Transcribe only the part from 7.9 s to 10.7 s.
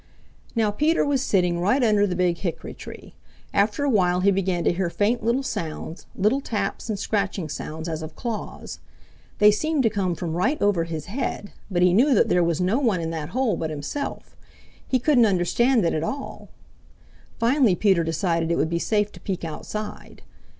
of claws. They seemed to come from right